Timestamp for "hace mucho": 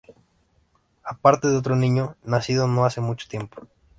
2.85-3.27